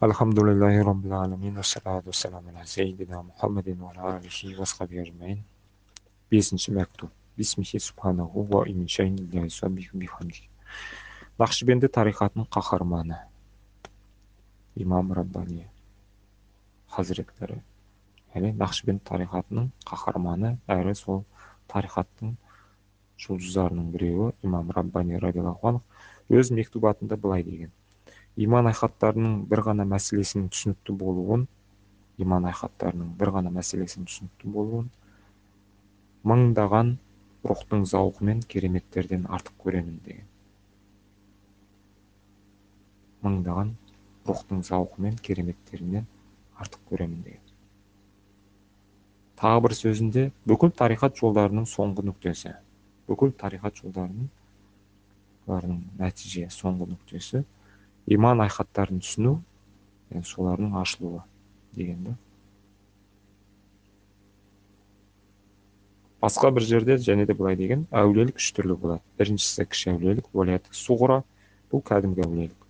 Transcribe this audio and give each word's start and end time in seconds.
Alhamdulillahi 0.00 0.80
Rabbil 0.80 1.12
wassalamu 2.08 2.48
ala 2.48 2.64
sayyidina 2.64 3.20
Muhammadin 3.20 3.76
wa 3.84 3.92
ala 3.92 4.16
Нақшбенд 18.56 19.04
тарихатының 19.04 19.68
қаһарманы 19.84 20.54
әрі 20.78 20.94
сол 20.96 21.26
тарихаттың 21.68 22.38
жұлдыздарының 23.20 23.92
біреуі 23.92 24.32
имам 24.48 24.72
Раббани 24.72 25.20
радиаллаху 25.20 25.68
анху 25.74 26.40
өз 26.40 26.54
мектубатында 26.56 27.20
былай 27.20 27.44
деген 27.44 27.70
иман 28.36 28.70
айхаттарының 28.70 29.44
бір 29.50 29.64
ғана 29.66 29.86
мәселесінің 29.90 30.48
түсінікті 30.54 30.94
болуын 31.02 31.46
иман 32.20 32.46
айхаттарының 32.50 33.14
бір 33.20 33.32
ғана 33.36 33.50
мәселесінің 33.54 34.06
түсінікті 34.10 34.52
болуын 34.54 34.90
мыңдаған 36.30 36.96
рухтың 37.48 37.86
зауқы 37.88 38.24
мен 38.28 38.42
кереметтерден 38.52 39.26
артық 39.32 39.54
көремін 39.64 40.00
деген. 40.04 40.26
Мыңдаған 43.24 43.70
рухтың 44.28 44.60
зауқы 44.68 45.00
мен 45.06 45.16
кереметтерінен 45.16 46.06
артық 46.60 46.82
көремін 46.90 47.22
деген. 47.24 47.46
Тағы 49.40 49.62
бір 49.64 49.76
сөзінде 49.78 50.26
бүкіл 50.48 50.74
тарихат 50.76 51.16
жолдарының 51.16 51.64
соңғы 51.68 52.04
нүктесі. 52.10 52.52
Бүкіл 53.08 53.32
тарихат 53.40 53.80
жолдарының 53.80 54.28
нәтиже 55.98 56.50
соңғы 56.52 56.90
нүктесі 56.92 57.44
иман 58.06 58.40
айхаттарын 58.44 59.00
түсіну 59.04 59.36
және 60.10 60.24
солардың 60.26 60.76
ашылуы 60.80 61.22
деген 61.76 62.04
да. 62.04 62.16
Басқа 66.20 66.50
бір 66.52 66.66
жерде 66.68 66.98
және 67.00 67.26
де 67.26 67.34
былай 67.34 67.56
деген 67.56 67.86
әулиелік 67.90 68.36
үш 68.36 68.50
түрлі 68.56 68.76
болады. 68.76 69.02
Біріншісі 69.18 69.64
кіші 69.72 69.94
әулиелік 69.94 70.28
уәлаяты 70.34 70.74
суғра 70.76 71.22
бұл 71.72 71.84
кәдімгі 71.86 72.26
әулиелік. 72.26 72.66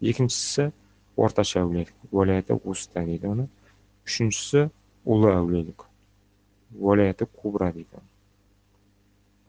Екіншісі 0.00 0.70
орташа 1.16 1.62
әулиелік 1.62 1.94
уәлаяты 2.10 2.58
уста 2.64 3.04
дейді 3.06 3.32
оны. 3.32 3.48
Үшіншісі 4.04 4.68
ұлы 5.08 5.32
әулиелік 5.38 5.86
уәлаяты 6.76 7.26
кубра 7.26 7.72
дейді 7.72 8.02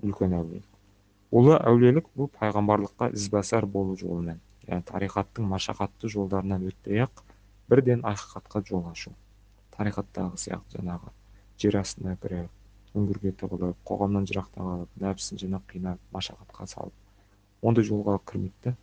үлкен 0.03 0.35
әулиелік. 0.39 0.69
Ұлы 1.33 1.57
әулиелік 1.57 2.09
бұл 2.17 2.29
пайғамбарлыққа 2.39 3.11
ізбасар 3.15 3.65
болу 3.65 3.95
жолымен. 3.97 4.39
Яғни 4.67 4.85
тарихаттың 4.89 5.47
машақатты 5.51 6.09
жолдарынан 6.13 6.67
өтпей 6.69 7.03
ақ 7.05 7.23
бірден 7.69 8.03
ақиқатқа 8.07 8.63
жол 8.69 8.87
ашу. 8.91 9.13
Тарихаттағы 9.75 10.39
сияқты 10.39 10.79
жаңағы 10.79 11.11
жер 11.63 11.79
астына 11.81 12.15
кіріп 12.21 12.95
үңгірге 12.97 13.33
тығылып 13.41 13.79
қоғамнан 13.89 14.27
жырақта 14.29 14.61
қалып 14.61 15.03
нәпсісін 15.03 15.41
жинап 15.43 15.67
қинап 15.71 15.99
машақатқа 16.13 16.67
салып 16.69 17.65
ондай 17.65 17.87
жолға 17.87 18.19
кірмейді 18.29 18.69
да 18.69 18.75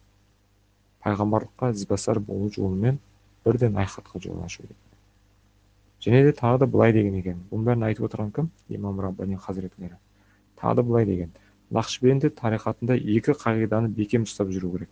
пайғамбарлыққа 1.05 1.73
ізбасар 1.77 2.21
болу 2.21 2.51
жолымен 2.57 2.99
бірден 3.45 3.79
ақиқатқа 3.79 4.23
жол 4.27 4.45
ашу 4.45 4.67
және 6.01 6.23
де 6.25 6.33
тағы 6.33 6.59
да 6.65 6.67
былай 6.67 6.93
деген 6.97 7.15
екен. 7.19 7.43
Бұның 7.51 7.67
бәрін 7.67 7.83
айтып 7.91 8.07
отырған 8.09 8.31
кім? 8.33 8.49
Имам 8.73 9.01
раббани 9.05 9.37
хазіретлері 9.37 9.99
тағы 10.61 10.77
да 10.77 10.83
былай 10.83 11.07
деген. 11.07 11.33
Нақшбенді 11.73 12.31
тарихатында 12.37 12.97
екі 12.97 13.35
қағиданы 13.39 13.89
бекем 13.95 14.25
ұстап 14.29 14.51
жүру 14.53 14.73
керек. 14.77 14.91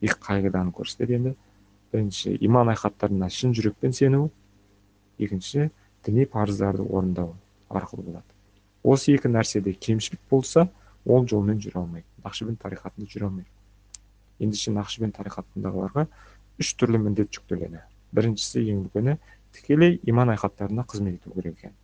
Екі 0.00 0.18
қағиданы 0.20 0.74
көрсетеді 0.74 1.18
енді 1.18 1.34
бірінші 1.92 2.34
иман 2.42 2.72
айқаттарына 2.72 3.28
шын 3.30 3.54
жүрекпен 3.54 3.92
сену. 3.94 4.30
Екінші 5.18 5.70
діни 6.04 6.26
парыздарды 6.26 6.82
орындау 6.82 7.36
арқылы 7.68 8.02
болады. 8.02 8.26
Осы 8.82 9.14
екі 9.14 9.30
нәрседе 9.30 9.72
кемшілік 9.72 10.20
болса 10.30 10.68
ол 11.04 11.28
жолмен 11.28 11.60
жүре 11.62 11.78
алмайды. 11.80 12.06
Нақшбен 12.24 12.56
тарихатында 12.60 13.08
жүре 13.10 13.28
алмайды. 13.28 13.48
Ендеше 14.42 14.74
нақшбен 14.74 15.14
тарихатындағыларға 15.14 16.06
үш 16.58 16.74
түрлі 16.80 17.00
міндет 17.06 17.30
жүктеледі. 17.36 17.84
Біріншісі 18.14 18.64
ең 18.72 18.84
үлкені 18.84 19.16
тікелей 19.54 20.00
иман 20.02 20.34
айқаттарына 20.34 20.84
қызмет 20.90 21.20
ету 21.20 21.32
керек 21.34 21.58
екен. 21.58 21.74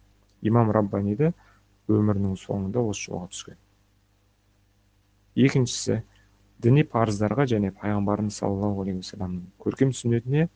Имам 0.43 0.71
раббаниді 0.75 1.33
өмірінің 1.89 2.37
соңында 2.41 2.83
осы 2.83 3.09
жолға 3.09 3.31
түскен. 3.31 3.59
Екіншісі 5.37 6.01
діни 6.61 6.85
парыздарға 6.85 7.47
және 7.49 7.71
пайғамбарымыз 7.81 8.37
саллаллаху 8.43 8.83
алейхи 8.85 9.01
уассаламның 9.01 9.45
көркем 9.65 9.93
сүннетіне 9.97 10.49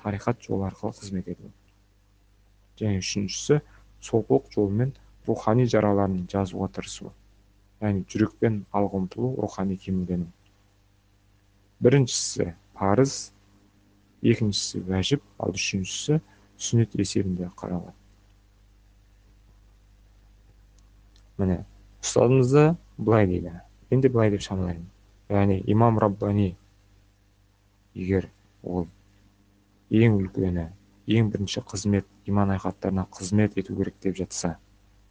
тарихат 0.00 0.40
жолы 0.42 0.66
арқылы 0.68 0.96
қызмет 0.98 1.28
ету. 1.30 1.50
Және 2.80 3.02
үшіншісі 3.02 3.60
сопылық 4.02 4.48
жолмен 4.54 4.94
рухани 5.28 5.66
жараларын 5.70 6.24
жазуға 6.32 6.70
тырысу 6.74 7.12
яғни 7.84 8.04
жүрекпен 8.10 8.62
алға 8.74 9.02
ұмтылу 9.02 9.34
рухани 9.42 9.76
кемелдену. 9.80 10.26
Біріншісі 11.84 12.54
парыз. 12.78 13.32
Екіншісі 14.24 14.80
уәжіп. 14.88 15.22
Ал 15.38 15.52
үшіншісі 15.52 16.18
сүннет 16.56 16.96
есебінде 16.96 17.50
қаралады. 17.60 17.92
Міне 21.38 21.60
ұстазымыз 22.00 22.56
былай 22.96 23.28
дейді. 23.28 23.54
Мен 23.90 24.00
де 24.00 24.08
былай 24.08 24.32
деп 24.32 24.42
шамалаймын 24.46 24.93
яғни 25.34 25.60
имам 25.74 25.98
раббани 25.98 26.54
егер 27.94 28.30
ол 28.62 28.86
ең 29.90 30.18
үлкені 30.20 30.68
ең 31.18 31.30
бірінші 31.30 31.62
қызмет 31.70 32.06
иман 32.26 32.54
айқаттарына 32.56 33.06
қызмет 33.12 33.58
ету 33.60 33.76
керек 33.76 33.96
деп 34.02 34.16
жатса 34.16 34.56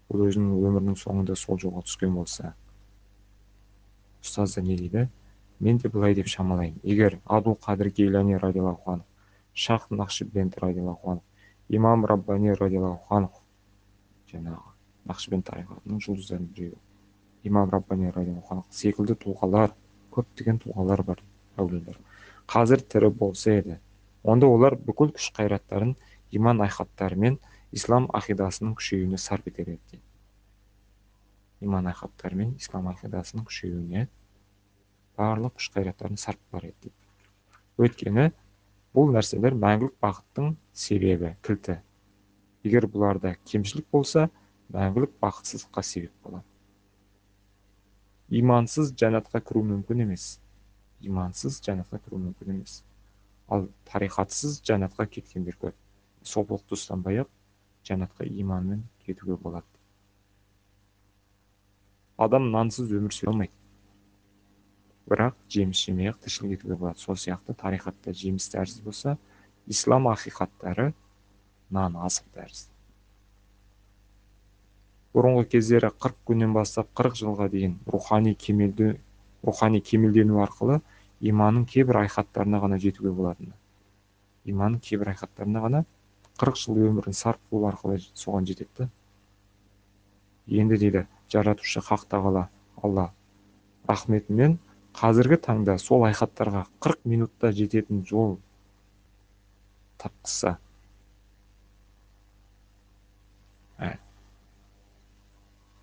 ол 0.09 0.25
өзінің 0.27 0.55
өмірінің 0.69 0.97
соңында 0.99 1.35
сол 1.39 1.59
жолға 1.61 1.83
түскен 1.87 2.15
болса 2.15 2.53
ұстазда 4.23 4.63
не 4.63 4.77
дейді? 4.77 5.09
Мен 5.59 5.77
де 5.77 5.89
былай 5.89 6.15
деп 6.15 6.27
шамалаймын 6.27 6.79
егер 6.83 7.19
абдул 7.25 7.57
қадір 7.61 7.91
гейлани 7.93 8.37
радиаллаху 8.37 8.91
анху 8.91 9.05
шах 9.53 9.87
нақшбенд 9.91 10.57
радиаллаху 10.57 11.11
анху 11.11 11.23
имам 11.69 12.05
раббани 12.05 12.53
радиаллаху 12.53 13.15
анху 13.15 13.41
жаңағы 14.31 14.73
нақшбенд 15.11 15.45
тарихатының 15.49 16.01
жұлдыздарының 16.07 16.49
біреуі 16.57 16.81
имам 17.43 17.69
раббани 17.69 18.11
радиаллаху 18.11 18.55
анху 18.55 18.67
секілді 18.71 19.15
тұлғалар 19.23 19.75
көптеген 20.15 20.61
тұлғалар 20.63 21.03
бар 21.09 21.23
әулиелер 21.57 21.99
қазір 22.53 22.83
тірі 22.93 23.11
болса 23.23 23.57
еді 23.59 23.79
онда 24.23 24.47
олар 24.47 24.77
бүкіл 24.87 25.13
күш 25.17 25.29
қайраттарын 25.37 25.95
иман 26.31 26.63
айхаттарымен 26.65 27.39
ислам 27.73 28.09
ақидасының 28.19 28.75
күшеюіне 28.79 29.19
сарп 29.21 29.49
етер 29.51 29.73
еді 29.73 29.81
дейді 29.91 30.03
иман 31.63 31.87
айқаптары 31.91 32.37
мен 32.37 32.53
ислам 32.59 32.89
ақидасының 32.91 33.47
күшеюіне 33.49 34.07
барлық 35.17 35.57
күш 35.59 35.69
қайраттарын 35.75 36.19
сарп 36.19 36.59
еді 36.59 36.73
дейді 36.83 37.83
өйткені 37.83 38.29
бұл 38.93 39.13
нәрселер 39.15 39.57
мәңгілік 39.65 39.95
бақыттың 40.03 40.55
себебі 40.85 41.33
кілті 41.47 41.79
егер 42.67 42.87
бұларда 42.91 43.35
кемшілік 43.49 43.89
болса 43.91 44.27
мәңгілік 44.73 45.15
бақытсыздыққа 45.23 45.85
себеп 45.87 46.13
болады 46.27 46.52
имансыз 48.39 48.91
жәннатқа 48.97 49.41
кіру 49.45 49.61
мүмкін 49.69 50.03
емес 50.07 50.23
имансыз 51.05 51.59
жәннатқа 51.65 51.99
кіру 52.05 52.19
мүмкін 52.23 52.55
емес 52.55 52.79
ал 53.53 53.67
тарихатсыз 53.89 54.57
жәннатқа 54.69 55.05
кеткендер 55.17 55.59
көп 55.61 55.77
сопылықты 56.33 56.77
ұстанбай 56.79 57.21
ақ 57.23 57.29
жәннатқа 57.89 58.25
иманмен 58.43 58.81
кетуге 59.05 59.37
болады 59.45 59.69
адам 62.25 62.49
нансыз 62.55 62.89
өмір 62.97 63.13
сүре 63.13 63.33
алмайды 63.33 63.53
бірақ 65.11 65.37
жеміс 65.53 65.85
жемей 65.85 66.09
ақ 66.09 66.21
тіршілік 66.25 66.59
етуге 66.59 66.79
болады 66.79 67.05
сол 67.05 67.19
сияқты 67.19 67.53
тарихатта 67.59 68.17
жеміс 68.17 68.49
тәрізді 68.55 68.85
болса 68.87 69.17
ислам 69.67 70.09
ақиқаттары 70.09 70.93
нан 71.69 72.01
азық 72.07 72.31
тәрізді 72.37 72.72
бұрынғы 75.13 75.45
кездері 75.53 75.91
қырық 76.01 76.19
күннен 76.29 76.53
бастап 76.55 76.89
қырық 76.97 77.17
жылға 77.19 77.49
дейін 77.53 77.77
рухани 77.93 78.33
кемелді 78.33 78.95
рухани 79.45 79.81
кемелдену 79.81 80.39
арқылы 80.43 80.79
иманның 81.21 81.67
кейбір 81.69 82.01
айқаттарына 82.03 82.59
ғана 82.63 82.79
жетуге 82.81 83.11
болатын. 83.13 83.53
Иманның 84.45 84.81
кейбір 84.83 85.13
айқаттарына 85.13 85.61
ғана 85.63 85.83
қырық 86.39 86.57
жыл 86.59 86.81
өмірін 86.89 87.15
сарп 87.15 87.39
қылу 87.51 87.69
арқылы 87.69 87.99
соған 88.17 88.47
жетеді. 88.49 88.89
Енді 90.47 90.79
дейді 90.81 91.05
жаратушы 91.31 91.83
хақ 91.85 92.07
тағала 92.11 92.47
алла 92.81 93.11
рахметімен 93.87 94.57
қазіргі 94.97 95.39
таңда 95.45 95.77
сол 95.81 96.07
айқаттарға 96.09 96.65
қырық 96.83 97.05
минутта 97.05 97.51
жететін 97.55 98.03
жол 98.09 98.37
тапқызса 100.01 100.57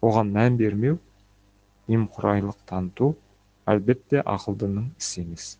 оған 0.00 0.32
мән 0.36 0.56
бермеу 0.60 0.98
немқұрайлық 1.90 2.58
таныту 2.70 3.14
әлбетте 3.68 4.22
ақылдының 4.24 4.90
ісі 4.98 5.24
емес. 5.24 5.58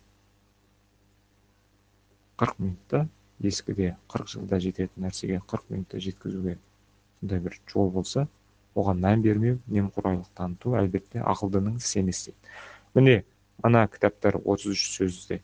қырық 2.41 2.59
минутта 2.59 3.07
ескіде 3.39 3.95
қырық 4.09 4.31
жылда 4.35 4.59
жететін 4.59 5.05
нәрсеге 5.05 5.41
қырық 5.45 5.69
минутта 5.69 5.99
жеткізуге 5.99 6.57
сондай 7.19 7.39
бір 7.39 7.59
жол 7.69 7.91
болса 7.91 8.27
оған 8.75 9.03
мән 9.05 9.21
бермеу 9.21 9.59
немқұрайлық 9.69 10.31
таныту 10.33 10.73
әлбетте 10.79 11.21
ақылдының 11.21 11.77
ісі 11.77 11.99
емес 12.01 12.29
міне 12.95 13.23
ана 13.63 13.85
кітаптар 13.87 14.37
33 14.41 14.87
сөзде. 14.95 15.41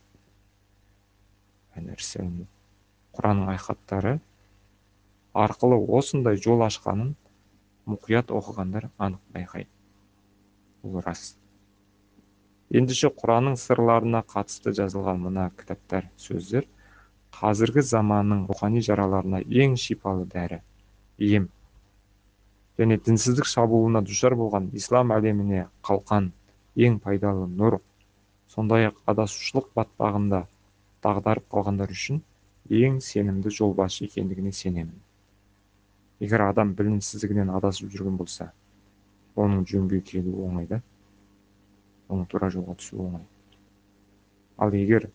Құранның 3.17 3.51
айқаттары 3.53 4.17
арқылы 5.37 5.77
осындай 5.99 6.39
жол 6.41 6.63
ашқанын 6.65 7.13
мұқият 7.87 8.31
оқығандар 8.35 8.89
анық 8.97 9.21
байқайды. 9.33 9.69
Бұл 10.83 11.01
рас. 11.05 11.35
Ендеше 12.69 13.09
құранның 13.15 13.55
сырларына 13.59 14.23
қатысты 14.27 14.73
жазылған 14.75 15.21
мына 15.23 15.49
кітаптар 15.59 16.09
сөздер 16.19 16.67
қазіргі 17.37 17.83
заманның 17.85 18.45
рухани 18.49 18.81
жараларына 18.87 19.39
ең 19.63 19.77
шипалы 19.79 20.25
дәрі 20.33 20.59
ем. 21.29 21.47
Және 22.77 22.99
дінсіздік 23.07 23.47
шабуылына 23.49 24.01
душар 24.05 24.35
болған 24.37 24.69
ислам 24.81 25.13
әлеміне 25.15 25.67
қалқан 25.87 26.31
ең 26.87 26.99
пайдалы 27.03 27.47
нұр 27.61 27.79
сондай 28.53 28.89
ақ 28.89 28.99
адасушылық 29.13 29.71
батпағында 29.79 30.43
дағдарып 31.05 31.47
қалғандар 31.53 31.93
үшін 31.95 32.21
ең 32.83 32.99
сенімді 33.01 33.53
жолбасшы 33.53 34.05
екендігіне 34.09 34.51
сенемін. 34.51 34.95
Егер 36.19 36.41
адам 36.47 36.73
білімсіздігінен 36.77 37.51
адасып 37.53 37.91
жүрген 37.93 38.17
болса 38.17 38.51
оның 39.37 39.65
жөнге 39.69 40.01
келуі 40.01 40.47
оңай 40.47 40.67
да 40.69 40.81
оның 42.09 42.25
тура 42.31 42.49
жолға 42.53 42.77
түсуі 42.79 43.03
оңай. 43.03 43.25
Ал 44.57 44.73
егер 44.73 45.09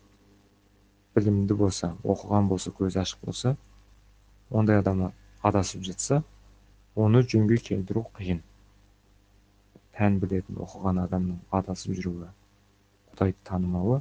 білімді 1.17 1.57
болса 1.59 1.95
оқыған 2.05 2.49
болса 2.53 2.71
көзі 2.79 3.03
ашық 3.03 3.27
болса 3.27 3.57
ондай 4.51 4.79
адам 4.79 5.09
адасып 5.43 5.83
жатса 5.89 6.23
оны 6.95 7.25
жөнге 7.27 7.59
келтіру 7.59 8.05
қиын. 8.19 8.43
Тән 9.97 10.21
білетін 10.23 10.61
оқыған 10.63 11.03
адамның 11.07 11.41
адасып 11.51 11.97
жүруі 11.99 12.31
құдайды 13.13 13.39
танымауы 13.49 14.01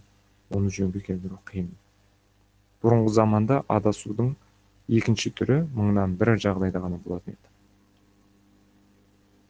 оны 0.55 0.69
жөнге 0.69 1.01
келтіру 1.07 1.39
қиын. 1.49 1.71
Бұрынғы 2.83 3.15
заманда 3.15 3.61
адасудың 3.67 4.35
екінші 4.91 5.31
түрі 5.39 5.61
мыңнан 5.71 6.17
бір 6.19 6.33
жағдайда 6.43 6.81
ғана 6.83 6.97
болатын 7.05 7.35
еді. 7.37 7.51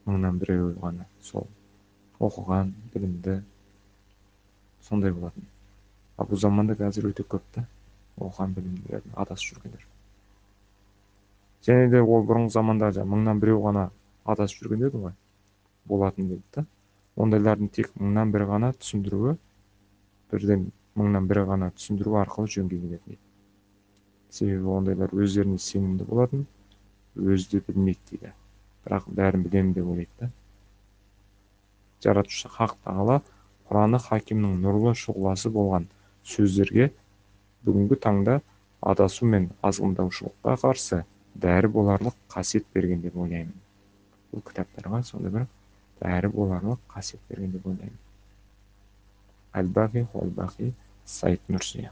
Мыңнан 0.06 0.38
біреуі 0.42 0.76
ғана 0.82 1.08
сол 1.26 1.48
оқыған 2.22 2.74
білімді 2.94 3.40
сондай 4.86 5.14
болатын. 5.16 5.48
Ал 6.18 6.30
бұл 6.30 6.42
заманда 6.42 6.76
қазір 6.78 7.10
өте 7.10 7.26
көп 7.26 7.48
та 7.56 7.66
оқыған 8.20 8.54
білімділер 8.58 9.08
адасып 9.16 9.56
жүргендер. 9.56 9.88
Және 11.66 11.90
де 11.90 12.02
ол 12.02 12.26
бұрынғы 12.30 12.54
заманда 12.54 12.92
мыңнан 13.06 13.42
біреу 13.42 13.64
ғана 13.66 13.90
адасып 14.26 14.62
жүрген 14.62 14.86
деді 14.86 15.02
ғой 15.08 15.18
болатын 15.90 16.30
деді 16.30 16.44
да. 16.56 16.66
Ондайлардың 17.18 17.74
тек 17.74 17.90
мыңнан 17.98 18.32
бірі 18.32 18.48
ғана 18.54 18.72
түсіндіруі 18.78 19.36
бірден 20.32 20.70
мыңнан 20.96 21.28
бірі 21.28 21.50
ғана 21.50 21.74
түсіндіру 21.76 22.16
арқылы 22.22 22.54
жөнге 22.54 22.78
келетін 22.78 23.10
дейді 23.10 23.31
себебі 24.32 24.72
ондайлар 24.78 25.12
өздеріне 25.12 25.60
сенімді 25.60 26.08
болатын 26.08 26.46
өзі 27.20 27.50
де 27.52 27.62
білмейді 27.68 28.00
дейді. 28.12 28.32
Бірақ 28.86 29.10
бәрін 29.18 29.44
білемін 29.44 29.74
деп 29.76 29.90
ойлайды 29.92 30.12
да. 30.20 30.30
Жаратушы 32.02 32.50
хақ 32.50 32.78
тағала 32.86 33.20
құраны 33.68 34.00
хакимнің 34.02 34.56
нұрлы 34.64 34.96
шұғыласы 35.04 35.52
болған 35.54 35.90
сөздерге 36.24 36.90
бүгінгі 37.68 38.00
таңда 38.08 38.40
адасу 38.82 39.28
мен 39.30 39.52
азғындаушылыққа 39.68 40.58
қарсы 40.64 41.04
дәрі 41.36 41.70
боларлық 41.76 42.18
қасиет 42.32 42.66
берген 42.74 43.04
деп 43.06 43.18
ойлаймын. 43.20 43.54
Бұл 44.32 44.48
кітаптарға 44.48 45.04
сондай 45.06 45.36
бір 45.36 45.48
дәрі 46.02 46.32
боларлық 46.34 46.82
қасиет 46.96 47.22
берген 47.30 47.52
деп 47.58 47.68
ойлаймын. 47.68 48.00
Әл 49.54 49.68
бақи 49.76 50.74
сайт 51.06 51.42
нұрсия 51.52 51.92